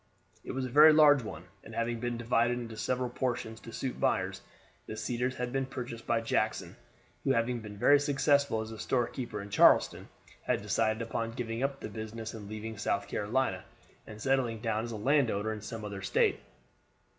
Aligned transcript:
It 0.43 0.53
was 0.53 0.65
a 0.65 0.69
very 0.69 0.91
large 0.91 1.21
one, 1.21 1.43
and 1.63 1.75
having 1.75 1.99
been 1.99 2.17
divided 2.17 2.57
into 2.57 2.75
several 2.75 3.07
portions 3.07 3.59
to 3.59 3.71
suit 3.71 3.99
buyers, 3.99 4.41
the 4.87 4.97
Cedars 4.97 5.35
had 5.35 5.51
been 5.53 5.67
purchased 5.67 6.07
by 6.07 6.21
Jackson, 6.21 6.75
who, 7.23 7.33
having 7.33 7.59
been 7.59 7.77
very 7.77 7.99
successful 7.99 8.61
as 8.61 8.71
a 8.71 8.79
storekeeper 8.79 9.41
at 9.41 9.51
Charleston, 9.51 10.09
had 10.41 10.63
decided 10.63 11.03
upon 11.03 11.33
giving 11.33 11.61
up 11.61 11.81
the 11.81 11.87
business 11.87 12.33
and 12.33 12.49
leaving 12.49 12.79
South 12.79 13.07
Carolina, 13.07 13.63
and 14.07 14.19
settling 14.19 14.59
down 14.59 14.85
as 14.85 14.91
a 14.91 14.95
land 14.97 15.29
owner 15.29 15.53
in 15.53 15.61
some 15.61 15.85
other 15.85 16.01
State. 16.01 16.39